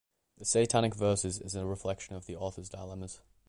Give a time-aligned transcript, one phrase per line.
[0.39, 3.21] "The Satanic Verses" is a reflection of the author's dilemmas.